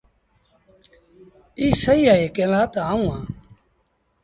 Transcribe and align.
ايٚ 1.59 1.73
سهيٚ 1.81 2.11
اهي 2.13 2.27
ڪݩهݩ 2.35 2.51
لآ 2.51 2.61
تا 2.73 2.79
آئوٚنٚ 2.91 3.09
اهآنٚ۔ 3.11 3.29